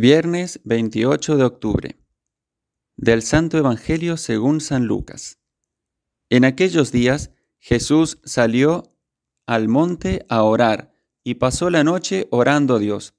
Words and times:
Viernes 0.00 0.60
28 0.62 1.38
de 1.38 1.42
octubre. 1.42 1.98
Del 2.96 3.20
Santo 3.20 3.58
Evangelio 3.58 4.16
según 4.16 4.60
San 4.60 4.86
Lucas. 4.86 5.40
En 6.30 6.44
aquellos 6.44 6.92
días 6.92 7.32
Jesús 7.58 8.20
salió 8.22 8.84
al 9.44 9.66
monte 9.66 10.24
a 10.28 10.44
orar 10.44 10.94
y 11.24 11.34
pasó 11.34 11.68
la 11.68 11.82
noche 11.82 12.28
orando 12.30 12.76
a 12.76 12.78
Dios. 12.78 13.16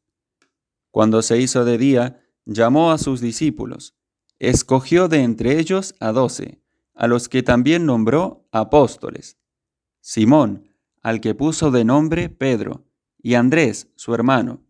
Cuando 0.89 1.21
se 1.21 1.37
hizo 1.41 1.65
de 1.65 1.77
día, 1.77 2.21
llamó 2.45 2.93
a 2.93 2.97
sus 2.97 3.19
discípulos, 3.19 3.97
escogió 4.39 5.09
de 5.09 5.23
entre 5.23 5.59
ellos 5.59 5.95
a 5.99 6.13
doce, 6.13 6.61
a 6.93 7.07
los 7.07 7.27
que 7.27 7.43
también 7.43 7.85
nombró 7.85 8.47
apóstoles. 8.53 9.37
Simón, 9.99 10.73
al 11.01 11.19
que 11.19 11.35
puso 11.35 11.71
de 11.71 11.83
nombre 11.83 12.29
Pedro, 12.29 12.85
y 13.21 13.33
Andrés, 13.33 13.89
su 13.97 14.15
hermano, 14.15 14.63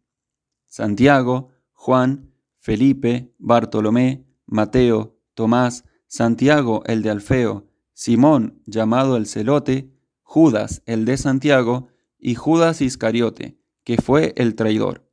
Santiago, 0.65 1.51
Juan, 1.81 2.33
Felipe, 2.57 3.33
Bartolomé, 3.37 4.25
Mateo, 4.45 5.17
Tomás, 5.33 5.85
Santiago 6.07 6.83
el 6.85 7.01
de 7.03 7.09
Alfeo, 7.09 7.69
Simón 7.93 8.61
llamado 8.65 9.15
el 9.15 9.27
celote, 9.27 9.89
Judas 10.21 10.83
el 10.85 11.05
de 11.05 11.15
Santiago 11.15 11.87
y 12.19 12.35
Judas 12.35 12.81
Iscariote, 12.81 13.61
que 13.85 13.95
fue 13.95 14.33
el 14.35 14.55
traidor. 14.55 15.09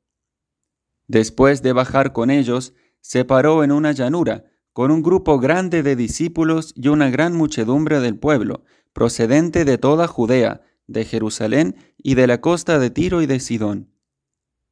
Después 1.07 1.63
de 1.63 1.73
bajar 1.73 2.13
con 2.13 2.31
ellos, 2.31 2.75
se 3.01 3.25
paró 3.25 3.63
en 3.63 3.71
una 3.71 3.93
llanura, 3.93 4.47
con 4.73 4.91
un 4.91 5.05
grupo 5.05 5.39
grande 5.39 5.85
de 5.85 5.95
discípulos 5.95 6.73
y 6.75 6.89
una 6.89 7.11
gran 7.11 7.37
muchedumbre 7.37 8.01
del 8.01 8.19
pueblo, 8.19 8.65
procedente 8.93 9.65
de 9.65 9.79
toda 9.79 10.09
Judea, 10.09 10.63
de 10.89 11.05
Jerusalén 11.05 11.77
y 11.97 12.17
de 12.17 12.27
la 12.27 12.41
costa 12.41 12.81
de 12.81 12.91
Tiro 12.91 13.23
y 13.23 13.27
de 13.27 13.39
Sidón. 13.39 13.93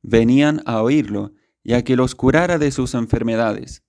Venían 0.02 0.60
a 0.66 0.82
oírlo, 0.82 1.34
y 1.64 1.72
a 1.72 1.82
que 1.82 1.96
los 1.96 2.14
curara 2.14 2.58
de 2.58 2.70
sus 2.70 2.94
enfermedades. 2.94 3.82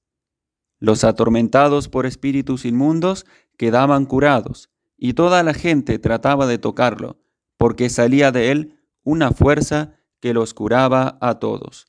Los 0.79 1.03
atormentados 1.03 1.89
por 1.89 2.05
espíritus 2.05 2.65
inmundos 2.65 3.25
quedaban 3.57 4.05
curados, 4.05 4.69
y 4.97 5.13
toda 5.13 5.43
la 5.43 5.53
gente 5.53 5.99
trataba 5.99 6.47
de 6.47 6.57
tocarlo, 6.57 7.19
porque 7.57 7.89
salía 7.89 8.31
de 8.31 8.51
él 8.51 8.79
una 9.03 9.31
fuerza 9.31 9.93
que 10.19 10.33
los 10.33 10.53
curaba 10.53 11.17
a 11.21 11.35
todos. 11.39 11.87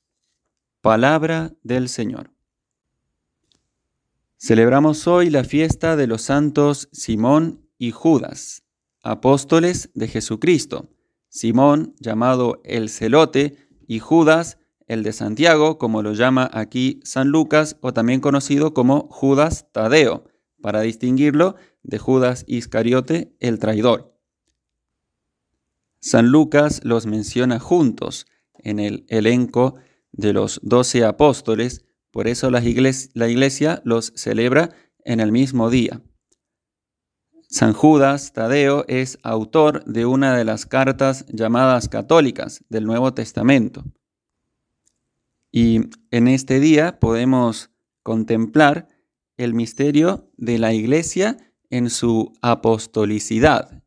Palabra 0.81 1.55
del 1.63 1.89
Señor. 1.89 2.31
Celebramos 4.37 5.07
hoy 5.07 5.31
la 5.31 5.45
fiesta 5.45 5.97
de 5.97 6.07
los 6.07 6.23
santos 6.23 6.89
Simón 6.93 7.67
y 7.79 7.91
Judas, 7.91 8.65
apóstoles 9.03 9.91
de 9.95 10.09
Jesucristo. 10.09 10.91
Simón, 11.29 11.95
llamado 12.01 12.61
el 12.65 12.89
celote, 12.91 13.57
y 13.89 14.01
Judas, 14.01 14.59
el 14.87 15.03
de 15.03 15.13
Santiago, 15.13 15.79
como 15.79 16.03
lo 16.03 16.13
llama 16.13 16.49
aquí 16.53 17.01
San 17.05 17.29
Lucas, 17.29 17.77
o 17.81 17.93
también 17.93 18.21
conocido 18.21 18.73
como 18.75 19.09
Judas 19.11 19.67
Tadeo, 19.73 20.25
para 20.61 20.81
distinguirlo 20.81 21.57
de 21.83 21.99
Judas 21.99 22.45
Iscariote, 22.47 23.35
el 23.41 23.59
traidor. 23.59 24.17
San 26.01 26.29
Lucas 26.29 26.81
los 26.85 27.07
menciona 27.07 27.59
juntos 27.59 28.27
en 28.59 28.79
el 28.79 29.07
elenco 29.09 29.75
de 30.13 30.33
los 30.33 30.61
doce 30.63 31.05
apóstoles, 31.05 31.85
por 32.11 32.29
eso 32.29 32.51
la 32.51 32.63
iglesia, 32.63 33.11
la 33.15 33.29
iglesia 33.29 33.83
los 33.85 34.13
celebra 34.17 34.71
en 35.05 35.21
el 35.21 35.33
mismo 35.33 35.69
día. 35.69 36.03
San 37.49 37.73
Judas 37.73 38.33
Tadeo 38.33 38.85
es 38.89 39.19
autor 39.23 39.85
de 39.85 40.05
una 40.05 40.37
de 40.37 40.45
las 40.45 40.67
cartas 40.67 41.27
llamadas 41.29 41.89
católicas 41.89 42.65
del 42.69 42.87
Nuevo 42.87 43.15
Testamento. 43.15 43.85
Y 45.57 45.81
en 46.11 46.29
este 46.29 46.61
día 46.61 47.01
podemos 47.01 47.71
contemplar 48.03 48.89
el 49.39 49.55
misterio 49.55 50.31
de 50.37 50.59
la 50.59 50.75
iglesia 50.75 51.39
en 51.71 51.89
su 51.89 52.35
apostolicidad. 52.43 53.83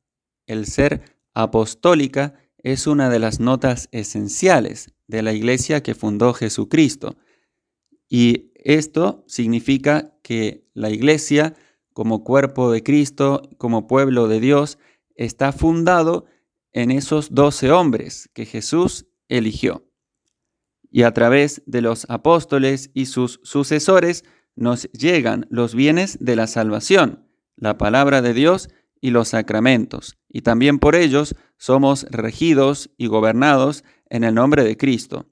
El 0.47 0.65
ser 0.65 1.03
apostólica 1.35 2.33
es 2.57 2.87
una 2.87 3.11
de 3.11 3.19
las 3.19 3.39
notas 3.39 3.87
esenciales 3.91 4.95
de 5.05 5.21
la 5.21 5.31
iglesia 5.31 5.83
que 5.83 5.93
fundó 5.93 6.33
Jesucristo. 6.33 7.17
Y 8.09 8.51
esto 8.55 9.23
significa 9.27 10.17
que 10.23 10.65
la 10.73 10.89
iglesia, 10.89 11.53
como 11.93 12.23
cuerpo 12.23 12.71
de 12.71 12.81
Cristo, 12.81 13.43
como 13.59 13.85
pueblo 13.85 14.27
de 14.27 14.39
Dios, 14.39 14.79
está 15.13 15.51
fundado 15.51 16.25
en 16.73 16.89
esos 16.89 17.35
doce 17.35 17.69
hombres 17.69 18.27
que 18.33 18.47
Jesús 18.47 19.05
eligió 19.27 19.85
y 20.91 21.03
a 21.03 21.13
través 21.13 21.61
de 21.65 21.81
los 21.81 22.05
apóstoles 22.09 22.91
y 22.93 23.05
sus 23.05 23.39
sucesores 23.43 24.23
nos 24.55 24.91
llegan 24.91 25.45
los 25.49 25.75
bienes 25.75 26.17
de 26.19 26.35
la 26.35 26.47
salvación, 26.47 27.27
la 27.55 27.77
palabra 27.77 28.21
de 28.21 28.33
Dios 28.33 28.69
y 29.01 29.11
los 29.11 29.29
sacramentos, 29.29 30.17
y 30.27 30.41
también 30.41 30.79
por 30.79 30.95
ellos 30.95 31.35
somos 31.57 32.05
regidos 32.09 32.89
y 32.97 33.07
gobernados 33.07 33.83
en 34.09 34.23
el 34.23 34.35
nombre 34.35 34.63
de 34.63 34.77
Cristo. 34.77 35.27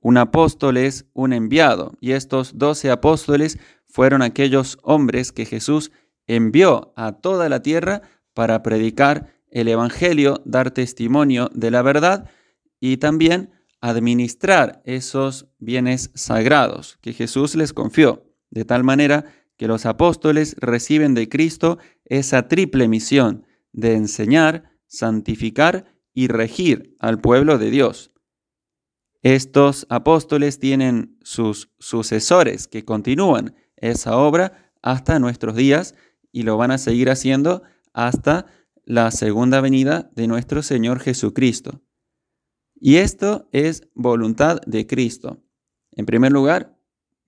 Un 0.00 0.16
apóstol 0.16 0.76
es 0.76 1.06
un 1.12 1.32
enviado, 1.32 1.92
y 2.00 2.12
estos 2.12 2.58
doce 2.58 2.90
apóstoles 2.90 3.58
fueron 3.86 4.22
aquellos 4.22 4.78
hombres 4.82 5.30
que 5.30 5.44
Jesús 5.44 5.92
envió 6.26 6.92
a 6.96 7.12
toda 7.12 7.48
la 7.48 7.62
tierra 7.62 8.02
para 8.34 8.62
predicar 8.62 9.34
el 9.50 9.68
Evangelio, 9.68 10.42
dar 10.44 10.70
testimonio 10.70 11.50
de 11.54 11.70
la 11.70 11.82
verdad 11.82 12.28
y 12.80 12.96
también 12.96 13.50
administrar 13.82 14.80
esos 14.86 15.48
bienes 15.58 16.10
sagrados 16.14 16.98
que 17.02 17.12
Jesús 17.12 17.54
les 17.56 17.74
confió, 17.74 18.24
de 18.50 18.64
tal 18.64 18.84
manera 18.84 19.26
que 19.58 19.66
los 19.66 19.84
apóstoles 19.84 20.56
reciben 20.58 21.14
de 21.14 21.28
Cristo 21.28 21.78
esa 22.04 22.48
triple 22.48 22.88
misión 22.88 23.44
de 23.72 23.94
enseñar, 23.94 24.70
santificar 24.86 25.84
y 26.14 26.28
regir 26.28 26.96
al 27.00 27.20
pueblo 27.20 27.58
de 27.58 27.70
Dios. 27.70 28.12
Estos 29.22 29.86
apóstoles 29.88 30.58
tienen 30.58 31.18
sus 31.22 31.70
sucesores 31.78 32.68
que 32.68 32.84
continúan 32.84 33.54
esa 33.76 34.16
obra 34.16 34.72
hasta 34.80 35.18
nuestros 35.18 35.56
días 35.56 35.94
y 36.30 36.42
lo 36.42 36.56
van 36.56 36.70
a 36.70 36.78
seguir 36.78 37.10
haciendo 37.10 37.62
hasta 37.92 38.46
la 38.84 39.10
segunda 39.10 39.60
venida 39.60 40.10
de 40.14 40.26
nuestro 40.26 40.62
Señor 40.62 41.00
Jesucristo. 41.00 41.80
Y 42.84 42.96
esto 42.96 43.48
es 43.52 43.84
voluntad 43.94 44.60
de 44.66 44.88
Cristo. 44.88 45.40
En 45.92 46.04
primer 46.04 46.32
lugar, 46.32 46.76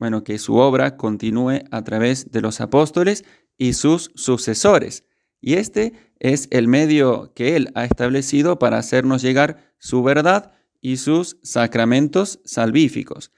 bueno, 0.01 0.25
que 0.25 0.39
su 0.39 0.57
obra 0.57 0.97
continúe 0.97 1.61
a 1.71 1.85
través 1.85 2.33
de 2.33 2.41
los 2.41 2.61
apóstoles 2.61 3.25
y 3.57 3.75
sus 3.75 4.11
sucesores. 4.17 5.05
Y 5.41 5.55
este 5.55 5.93
es 6.19 6.49
el 6.51 6.67
medio 6.67 7.33
que 7.37 7.55
Él 7.55 7.71
ha 7.77 7.85
establecido 7.85 8.59
para 8.59 8.79
hacernos 8.79 9.23
llegar 9.23 9.73
su 9.79 10.03
verdad 10.03 10.51
y 10.81 10.97
sus 10.97 11.37
sacramentos 11.45 12.41
salvíficos. 12.45 13.31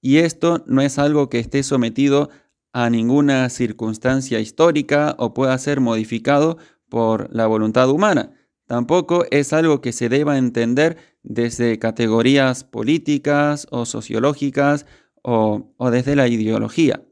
Y 0.00 0.16
esto 0.18 0.64
no 0.66 0.80
es 0.80 0.98
algo 0.98 1.28
que 1.28 1.38
esté 1.38 1.62
sometido 1.62 2.30
a 2.72 2.88
ninguna 2.88 3.46
circunstancia 3.50 4.40
histórica 4.40 5.16
o 5.18 5.34
pueda 5.34 5.58
ser 5.58 5.80
modificado 5.80 6.56
por 6.88 7.28
la 7.30 7.46
voluntad 7.46 7.90
humana. 7.90 8.37
Tampoco 8.68 9.24
es 9.30 9.54
algo 9.54 9.80
que 9.80 9.92
se 9.92 10.10
deba 10.10 10.36
entender 10.36 10.98
desde 11.22 11.78
categorías 11.78 12.64
políticas 12.64 13.66
o 13.70 13.86
sociológicas 13.86 14.84
o, 15.22 15.72
desde 15.90 16.14
la 16.14 16.28
ideología. 16.28 17.02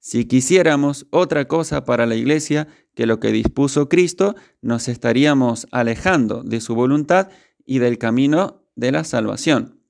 Si 0.00 0.26
quisiéramos 0.26 1.06
otra 1.08 1.48
cosa 1.48 1.86
para 1.86 2.04
la 2.04 2.14
Iglesia 2.14 2.68
que 2.94 3.06
lo 3.06 3.20
que 3.20 3.32
dispuso 3.32 3.88
Cristo, 3.88 4.36
nos 4.60 4.86
estaríamos 4.88 5.66
alejando 5.70 6.42
de 6.42 6.60
su 6.60 6.74
voluntad 6.74 7.30
y 7.64 7.78
del 7.78 7.96
camino 7.96 8.62
de 8.76 8.92
la 8.92 9.04
salvación. 9.04 9.80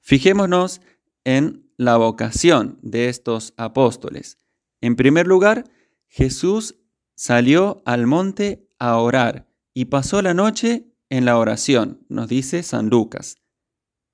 Fijémonos 0.00 0.80
en 1.22 1.70
la 1.76 1.98
vocación 1.98 2.80
de 2.82 3.08
estos 3.08 3.54
apóstoles. 3.56 4.38
En 4.80 4.96
primer 4.96 5.28
lugar, 5.28 5.70
Jesús 6.08 6.80
salió 7.14 7.80
al 7.84 8.08
monte 8.08 8.66
a 8.80 8.96
orar 8.96 9.51
y 9.74 9.86
pasó 9.86 10.22
la 10.22 10.34
noche 10.34 10.86
en 11.10 11.24
la 11.24 11.38
oración, 11.38 12.04
nos 12.08 12.28
dice 12.28 12.62
San 12.62 12.88
Lucas. 12.88 13.36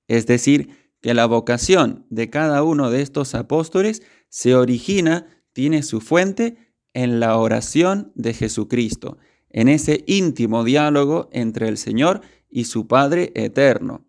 Es 0.07 0.25
decir, 0.25 0.91
que 1.01 1.13
la 1.13 1.25
vocación 1.25 2.05
de 2.09 2.29
cada 2.29 2.63
uno 2.63 2.89
de 2.89 3.01
estos 3.01 3.35
apóstoles 3.35 4.01
se 4.27 4.55
origina, 4.55 5.27
tiene 5.53 5.83
su 5.83 6.01
fuente 6.01 6.57
en 6.93 7.19
la 7.19 7.37
oración 7.37 8.11
de 8.15 8.33
Jesucristo, 8.33 9.17
en 9.49 9.67
ese 9.67 10.03
íntimo 10.07 10.63
diálogo 10.63 11.29
entre 11.31 11.67
el 11.67 11.77
Señor 11.77 12.21
y 12.49 12.65
su 12.65 12.87
Padre 12.87 13.31
eterno, 13.35 14.05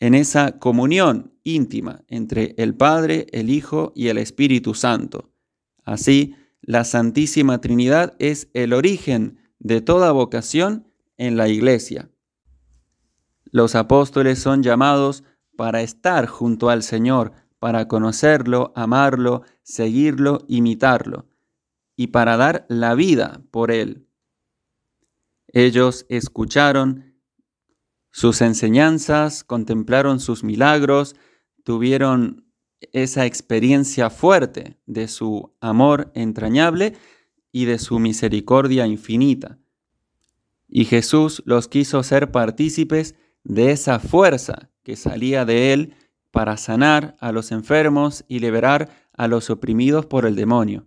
en 0.00 0.14
esa 0.14 0.58
comunión 0.58 1.34
íntima 1.42 2.04
entre 2.08 2.54
el 2.58 2.74
Padre, 2.74 3.26
el 3.32 3.50
Hijo 3.50 3.92
y 3.94 4.08
el 4.08 4.18
Espíritu 4.18 4.74
Santo. 4.74 5.30
Así, 5.84 6.34
la 6.60 6.84
Santísima 6.84 7.60
Trinidad 7.60 8.14
es 8.18 8.48
el 8.52 8.72
origen 8.72 9.37
de 9.58 9.80
toda 9.80 10.12
vocación 10.12 10.86
en 11.16 11.36
la 11.36 11.48
iglesia. 11.48 12.10
Los 13.50 13.74
apóstoles 13.74 14.38
son 14.38 14.62
llamados 14.62 15.24
para 15.56 15.80
estar 15.82 16.26
junto 16.26 16.70
al 16.70 16.82
Señor, 16.82 17.32
para 17.58 17.88
conocerlo, 17.88 18.72
amarlo, 18.76 19.42
seguirlo, 19.62 20.44
imitarlo, 20.48 21.26
y 21.96 22.08
para 22.08 22.36
dar 22.36 22.66
la 22.68 22.94
vida 22.94 23.42
por 23.50 23.70
Él. 23.72 24.06
Ellos 25.48 26.06
escucharon 26.08 27.16
sus 28.10 28.40
enseñanzas, 28.42 29.44
contemplaron 29.44 30.20
sus 30.20 30.44
milagros, 30.44 31.16
tuvieron 31.64 32.48
esa 32.92 33.26
experiencia 33.26 34.10
fuerte 34.10 34.78
de 34.86 35.08
su 35.08 35.54
amor 35.60 36.12
entrañable 36.14 36.96
y 37.52 37.64
de 37.64 37.78
su 37.78 37.98
misericordia 37.98 38.86
infinita. 38.86 39.58
Y 40.68 40.84
Jesús 40.84 41.42
los 41.46 41.68
quiso 41.68 42.02
ser 42.02 42.30
partícipes 42.30 43.14
de 43.44 43.72
esa 43.72 43.98
fuerza 43.98 44.70
que 44.82 44.96
salía 44.96 45.44
de 45.44 45.72
él 45.72 45.94
para 46.30 46.56
sanar 46.56 47.16
a 47.20 47.32
los 47.32 47.52
enfermos 47.52 48.24
y 48.28 48.40
liberar 48.40 48.90
a 49.12 49.28
los 49.28 49.50
oprimidos 49.50 50.06
por 50.06 50.26
el 50.26 50.36
demonio. 50.36 50.86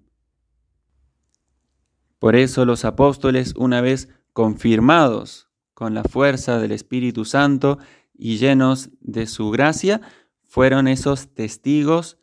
Por 2.20 2.36
eso 2.36 2.66
los 2.66 2.86
apóstoles, 2.86 3.54
una 3.58 3.82
vez 3.82 4.10
confirmados 4.34 5.50
con 5.74 5.96
la 5.96 6.04
fuerza 6.04 6.60
del 6.60 6.72
Espíritu 6.72 7.26
Santo 7.26 7.80
y 8.14 8.38
llenos 8.38 8.92
de 9.02 9.26
su 9.26 9.50
gracia, 9.50 10.02
fueron 10.44 10.88
esos 10.88 11.34
testigos 11.34 12.20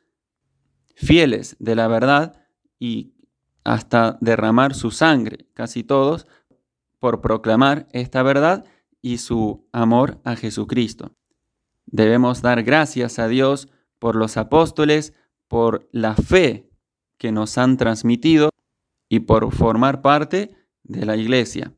fieles 0.94 1.56
de 1.58 1.75
la 1.75 1.88
verdad 1.88 2.46
y 2.79 3.14
hasta 3.69 4.17
derramar 4.23 4.75
su 4.75 4.91
sangre, 4.91 5.47
casi 5.53 5.85
todos, 5.85 6.26
por 6.99 7.20
proclamar 7.20 7.87
esta 7.93 8.23
verdad 8.23 8.65
y 9.03 9.19
su 9.19 9.69
amor 9.73 10.20
a 10.25 10.37
Jesucristo. 10.37 11.15
Debemos 11.85 12.41
dar 12.41 12.62
gracias 12.62 13.19
a 13.19 13.29
Dios 13.29 13.69
por 13.99 14.17
los 14.17 14.38
apóstoles, 14.38 15.12
por 15.49 15.87
la 15.93 16.15
fe 16.15 16.70
que 17.19 17.31
nos 17.31 17.59
han 17.59 17.76
transmitido 17.76 18.49
y 19.06 19.20
por 19.20 19.53
formar 19.53 20.00
parte 20.00 20.56
de 20.82 21.05
la 21.05 21.17
iglesia. 21.17 21.75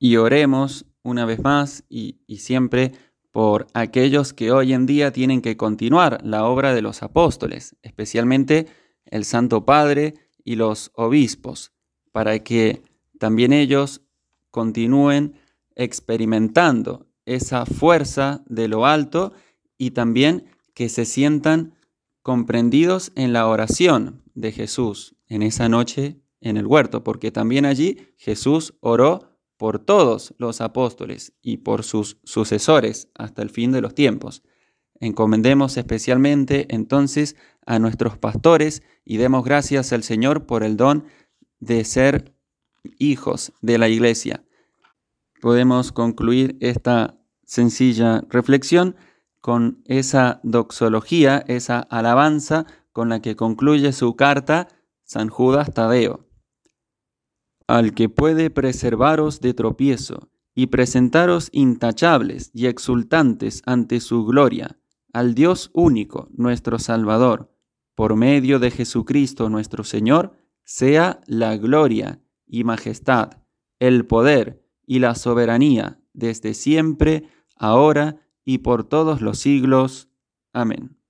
Y 0.00 0.16
oremos 0.16 0.86
una 1.04 1.24
vez 1.24 1.40
más 1.40 1.84
y, 1.88 2.18
siempre 2.36 2.92
por 3.30 3.68
aquellos 3.74 4.32
que 4.32 4.50
hoy 4.50 4.72
en 4.72 4.86
día 4.86 5.12
tienen 5.12 5.40
que 5.40 5.56
continuar 5.56 6.18
la 6.24 6.46
obra 6.46 6.74
de 6.74 6.82
los 6.82 7.04
apóstoles, 7.04 7.76
especialmente 7.82 8.81
el 9.12 9.24
Santo 9.24 9.64
Padre 9.64 10.14
y 10.42 10.56
los 10.56 10.90
obispos, 10.94 11.72
para 12.10 12.38
que 12.40 12.82
también 13.18 13.52
ellos 13.52 14.00
continúen 14.50 15.34
experimentando 15.76 17.06
esa 17.26 17.66
fuerza 17.66 18.42
de 18.46 18.68
lo 18.68 18.86
alto 18.86 19.32
y 19.78 19.92
también 19.92 20.46
que 20.74 20.88
se 20.88 21.04
sientan 21.04 21.74
comprendidos 22.22 23.12
en 23.14 23.32
la 23.32 23.46
oración 23.46 24.22
de 24.34 24.50
Jesús 24.50 25.14
en 25.28 25.42
esa 25.42 25.68
noche 25.68 26.18
en 26.40 26.56
el 26.56 26.66
huerto, 26.66 27.04
porque 27.04 27.30
también 27.30 27.66
allí 27.66 27.98
Jesús 28.16 28.74
oró 28.80 29.38
por 29.56 29.78
todos 29.78 30.34
los 30.38 30.60
apóstoles 30.60 31.34
y 31.42 31.58
por 31.58 31.84
sus 31.84 32.18
sucesores 32.24 33.08
hasta 33.14 33.42
el 33.42 33.50
fin 33.50 33.72
de 33.72 33.80
los 33.80 33.94
tiempos. 33.94 34.42
Encomendemos 35.02 35.76
especialmente 35.76 36.72
entonces 36.72 37.34
a 37.66 37.80
nuestros 37.80 38.16
pastores 38.16 38.82
y 39.04 39.16
demos 39.16 39.44
gracias 39.44 39.92
al 39.92 40.04
Señor 40.04 40.46
por 40.46 40.62
el 40.62 40.76
don 40.76 41.04
de 41.58 41.84
ser 41.84 42.36
hijos 42.98 43.52
de 43.60 43.78
la 43.78 43.88
iglesia. 43.88 44.44
Podemos 45.40 45.90
concluir 45.90 46.56
esta 46.60 47.18
sencilla 47.44 48.22
reflexión 48.30 48.94
con 49.40 49.82
esa 49.86 50.38
doxología, 50.44 51.44
esa 51.48 51.80
alabanza 51.80 52.64
con 52.92 53.08
la 53.08 53.20
que 53.20 53.34
concluye 53.34 53.92
su 53.92 54.14
carta 54.14 54.68
San 55.02 55.28
Judas 55.28 55.74
Tadeo 55.74 56.28
al 57.66 57.94
que 57.94 58.08
puede 58.08 58.50
preservaros 58.50 59.40
de 59.40 59.54
tropiezo 59.54 60.30
y 60.54 60.66
presentaros 60.66 61.48
intachables 61.52 62.50
y 62.52 62.66
exultantes 62.66 63.62
ante 63.64 64.00
su 64.00 64.24
gloria, 64.24 64.78
al 65.12 65.34
Dios 65.34 65.70
único, 65.74 66.28
nuestro 66.32 66.78
Salvador, 66.78 67.54
por 67.94 68.16
medio 68.16 68.58
de 68.58 68.70
Jesucristo 68.70 69.48
nuestro 69.48 69.84
Señor, 69.84 70.36
sea 70.64 71.20
la 71.26 71.56
gloria 71.56 72.20
y 72.46 72.64
majestad, 72.64 73.38
el 73.78 74.06
poder 74.06 74.64
y 74.86 74.98
la 75.00 75.14
soberanía 75.14 76.00
desde 76.12 76.54
siempre, 76.54 77.28
ahora 77.56 78.26
y 78.44 78.58
por 78.58 78.84
todos 78.84 79.20
los 79.20 79.38
siglos. 79.38 80.08
Amén. 80.52 81.01